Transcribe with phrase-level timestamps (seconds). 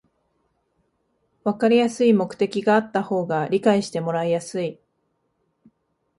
[1.43, 4.79] わかりやすい目的があった方が理解してもらいやすい